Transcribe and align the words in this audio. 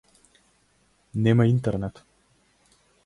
Нема 1.27 1.45
интернет. 1.51 2.03